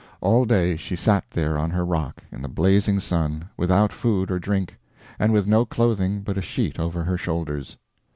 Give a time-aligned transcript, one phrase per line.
[0.19, 4.39] All day she sat there on her rock in the blazing sun without food or
[4.39, 4.79] drink,
[5.19, 7.77] and with no clothing but a sheet over her shoulders.